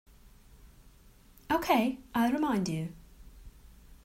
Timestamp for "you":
2.67-2.91